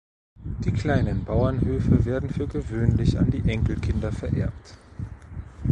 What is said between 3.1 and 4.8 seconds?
an die Enkelkinder vererbt.